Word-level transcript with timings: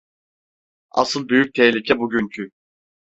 Asıl 0.91 1.29
büyük 1.29 1.53
tehlike 1.53 1.97
bugünkü. 1.99 2.49